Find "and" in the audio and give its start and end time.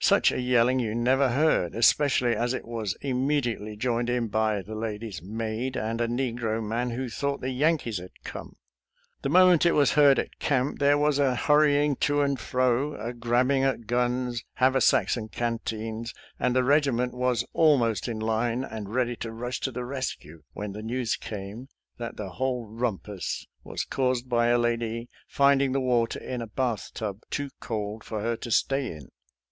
5.76-6.00, 12.20-12.36, 15.16-15.30, 16.36-16.56, 18.64-18.92